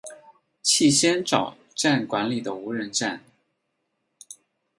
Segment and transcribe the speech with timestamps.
[0.63, 3.21] 气仙沼站管理的无人站。